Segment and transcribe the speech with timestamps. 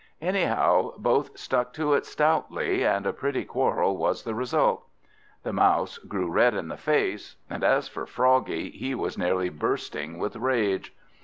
[0.23, 4.87] Anyhow, both stuck to it stoutly, and a pretty quarrel was the result.
[5.43, 10.17] The Mouse grew red in the face; and as for Froggie, he was nearly bursting
[10.17, 10.91] with rage.